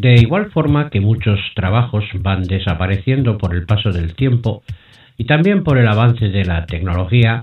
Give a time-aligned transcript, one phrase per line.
[0.00, 4.62] De igual forma que muchos trabajos van desapareciendo por el paso del tiempo
[5.18, 7.42] y también por el avance de la tecnología,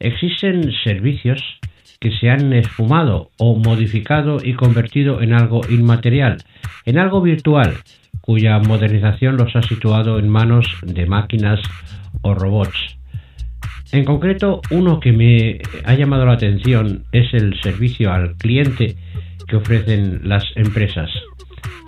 [0.00, 1.40] existen servicios
[2.00, 6.38] que se han esfumado o modificado y convertido en algo inmaterial,
[6.84, 7.74] en algo virtual,
[8.20, 11.60] cuya modernización los ha situado en manos de máquinas
[12.22, 12.96] o robots.
[13.92, 18.96] En concreto, uno que me ha llamado la atención es el servicio al cliente
[19.46, 21.08] que ofrecen las empresas.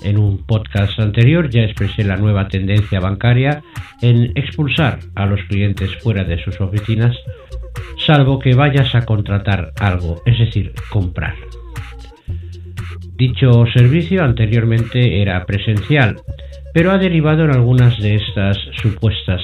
[0.06, 3.64] En un podcast anterior ya expresé la nueva tendencia bancaria
[4.02, 7.16] en expulsar a los clientes fuera de sus oficinas,
[8.06, 11.34] salvo que vayas a contratar algo, es decir, comprar.
[13.16, 16.20] Dicho servicio anteriormente era presencial,
[16.72, 19.42] pero ha derivado en algunas de estas supuestas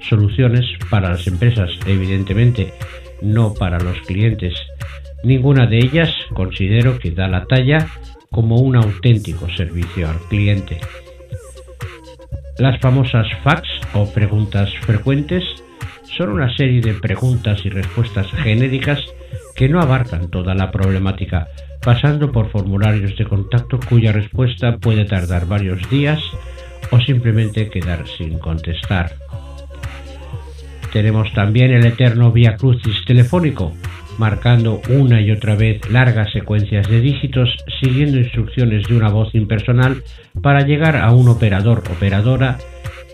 [0.00, 2.72] soluciones para las empresas, evidentemente,
[3.20, 4.54] no para los clientes.
[5.22, 7.88] Ninguna de ellas considero que da la talla
[8.30, 10.80] como un auténtico servicio al cliente.
[12.58, 15.44] Las famosas fax o preguntas frecuentes
[16.16, 19.00] son una serie de preguntas y respuestas genéricas
[19.54, 21.48] que no abarcan toda la problemática,
[21.82, 26.20] pasando por formularios de contacto cuya respuesta puede tardar varios días
[26.90, 29.12] o simplemente quedar sin contestar.
[30.92, 33.72] Tenemos también el eterno via crucis telefónico,
[34.18, 40.02] marcando una y otra vez largas secuencias de dígitos siguiendo instrucciones de una voz impersonal
[40.42, 42.58] para llegar a un operador operadora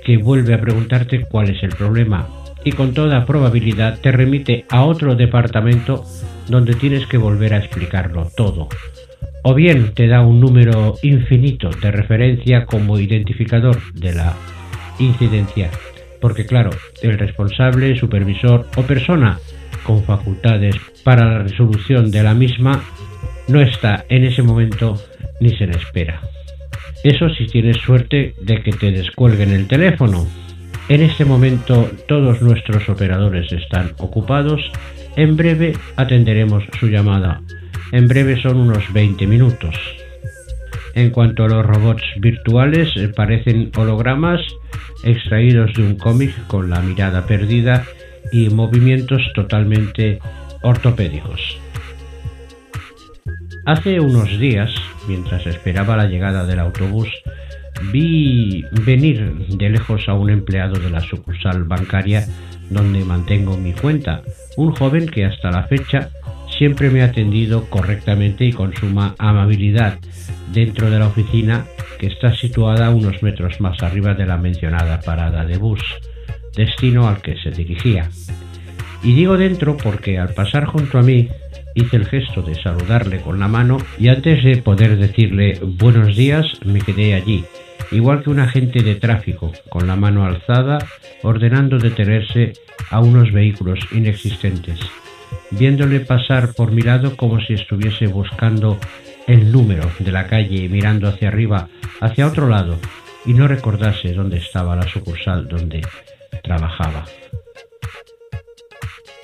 [0.05, 2.28] que vuelve a preguntarte cuál es el problema
[2.64, 6.05] y con toda probabilidad te remite a otro departamento
[6.48, 8.69] donde tienes que volver a explicarlo todo.
[9.42, 14.34] O bien te da un número infinito de referencia como identificador de la
[14.98, 15.70] incidencia,
[16.20, 16.70] porque claro,
[17.02, 19.38] el responsable, supervisor o persona
[19.84, 22.82] con facultades para la resolución de la misma
[23.47, 25.00] no está en ese momento
[25.41, 26.20] ni se le espera.
[27.04, 30.26] Eso si tienes suerte de que te descuelguen el teléfono.
[30.88, 34.60] En este momento todos nuestros operadores están ocupados.
[35.16, 37.42] En breve atenderemos su llamada.
[37.92, 39.76] En breve son unos 20 minutos.
[40.94, 44.41] En cuanto a los robots virtuales, eh, parecen hologramas
[45.03, 47.84] extraídos de un cómic con la mirada perdida
[48.32, 50.18] y movimientos totalmente
[50.62, 51.58] ortopédicos.
[53.66, 54.70] Hace unos días,
[55.08, 57.08] mientras esperaba la llegada del autobús,
[57.92, 62.26] vi venir de lejos a un empleado de la sucursal bancaria
[62.70, 64.22] donde mantengo mi cuenta,
[64.56, 66.10] un joven que hasta la fecha
[66.58, 69.98] siempre me ha atendido correctamente y con suma amabilidad
[70.52, 71.64] dentro de la oficina
[71.98, 75.82] que está situada unos metros más arriba de la mencionada parada de bus
[76.54, 78.09] destino al que se dirigía.
[79.03, 81.28] Y digo dentro porque al pasar junto a mí
[81.75, 86.47] hice el gesto de saludarle con la mano y antes de poder decirle buenos días
[86.65, 87.44] me quedé allí,
[87.91, 90.78] igual que un agente de tráfico, con la mano alzada,
[91.22, 92.54] ordenando detenerse
[92.91, 94.78] a unos vehículos inexistentes,
[95.50, 98.78] viéndole pasar por mi lado como si estuviese buscando
[99.26, 101.69] el número de la calle y mirando hacia arriba,
[102.00, 102.78] hacia otro lado,
[103.26, 105.82] y no recordase dónde estaba la sucursal donde
[106.43, 107.05] trabajaba.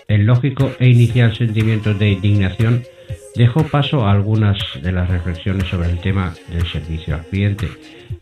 [0.08, 2.82] El lógico e inicial sentimiento de indignación
[3.36, 7.68] dejó paso a algunas de las reflexiones sobre el tema del servicio al cliente,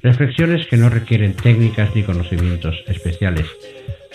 [0.02, 3.46] reflexiones que no requieren técnicas ni conocimientos especiales.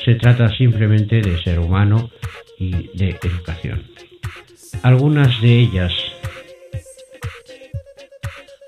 [0.03, 2.11] Se trata simplemente de ser humano
[2.59, 3.83] y de educación.
[4.83, 5.93] Algunas de ellas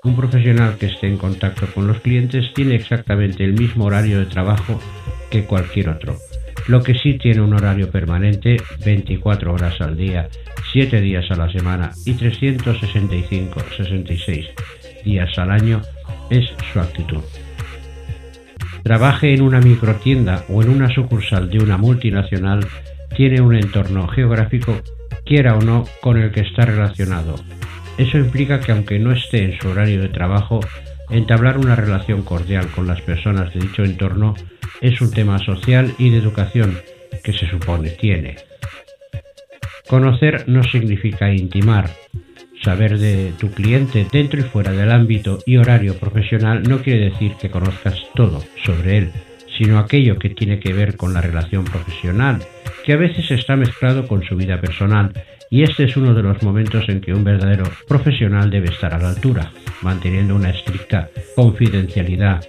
[0.06, 4.26] un profesional que esté en contacto con los clientes tiene exactamente el mismo horario de
[4.26, 4.80] trabajo
[5.30, 6.16] que cualquier otro.
[6.68, 10.28] Lo que sí tiene un horario permanente, 24 horas al día,
[10.72, 14.46] 7 días a la semana y 365, 66
[15.04, 15.80] días al año,
[16.28, 17.22] es su actitud.
[18.82, 22.66] Trabaje en una microtienda o en una sucursal de una multinacional,
[23.16, 24.80] tiene un entorno geográfico,
[25.24, 27.36] quiera o no, con el que está relacionado.
[27.98, 30.60] Eso implica que aunque no esté en su horario de trabajo,
[31.10, 34.34] entablar una relación cordial con las personas de dicho entorno
[34.80, 36.78] es un tema social y de educación
[37.22, 38.36] que se supone tiene.
[39.88, 41.90] Conocer no significa intimar.
[42.62, 47.34] Saber de tu cliente dentro y fuera del ámbito y horario profesional no quiere decir
[47.40, 49.12] que conozcas todo sobre él,
[49.56, 52.42] sino aquello que tiene que ver con la relación profesional,
[52.84, 55.12] que a veces está mezclado con su vida personal,
[55.50, 58.98] y este es uno de los momentos en que un verdadero profesional debe estar a
[58.98, 59.52] la altura,
[59.82, 62.40] manteniendo una estricta confidencialidad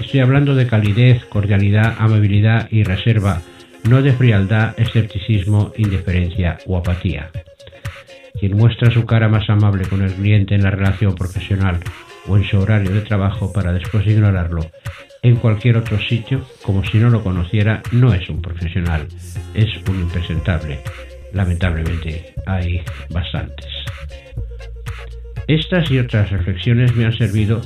[0.00, 3.40] Estoy hablando de calidez, cordialidad, amabilidad y reserva,
[3.88, 7.30] no de frialdad, escepticismo, indiferencia o apatía.
[8.38, 11.80] Quien muestra su cara más amable con el cliente en la relación profesional
[12.26, 14.60] o en su horario de trabajo para después ignorarlo
[15.22, 19.08] en cualquier otro sitio como si no lo conociera no es un profesional,
[19.54, 20.80] es un impresentable.
[21.32, 23.68] Lamentablemente hay bastantes.
[25.46, 27.60] Estas y otras reflexiones me han servido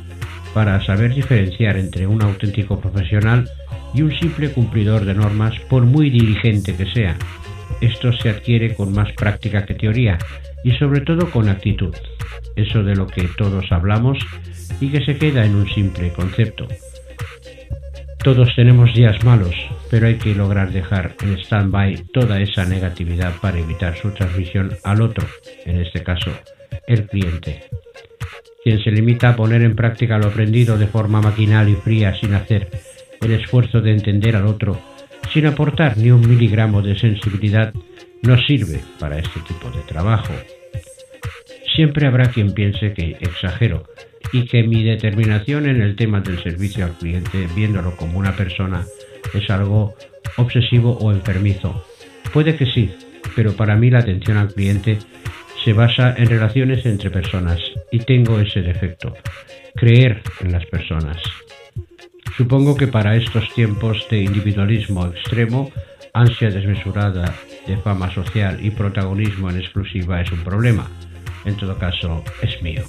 [0.52, 3.48] para saber diferenciar entre un auténtico profesional
[3.94, 7.16] y un simple cumplidor de normas por muy diligente que sea.
[7.80, 10.18] Esto se adquiere con más práctica que teoría
[10.64, 11.94] y sobre todo con actitud,
[12.56, 14.18] eso de lo que todos hablamos
[14.80, 16.66] y que se queda en un simple concepto.
[18.24, 19.54] Todos tenemos días malos,
[19.90, 25.00] pero hay que lograr dejar en stand-by toda esa negatividad para evitar su transmisión al
[25.02, 25.24] otro,
[25.64, 26.32] en este caso,
[26.86, 27.64] el cliente.
[28.62, 32.34] Quien se limita a poner en práctica lo aprendido de forma maquinal y fría sin
[32.34, 32.68] hacer
[33.20, 34.80] el esfuerzo de entender al otro,
[35.32, 37.72] sin aportar ni un miligramo de sensibilidad,
[38.22, 40.34] no sirve para este tipo de trabajo.
[41.74, 43.84] Siempre habrá quien piense que exagero
[44.32, 48.84] y que mi determinación en el tema del servicio al cliente, viéndolo como una persona,
[49.32, 49.94] es algo
[50.36, 51.84] obsesivo o enfermizo.
[52.32, 52.90] Puede que sí,
[53.34, 54.98] pero para mí la atención al cliente
[55.64, 57.60] se basa en relaciones entre personas
[57.90, 59.16] y tengo ese defecto,
[59.74, 61.18] creer en las personas.
[62.36, 65.70] Supongo que para estos tiempos de individualismo extremo,
[66.12, 67.34] ansia desmesurada
[67.66, 70.88] de fama social y protagonismo en exclusiva es un problema.
[71.44, 72.82] En todo caso, es mío.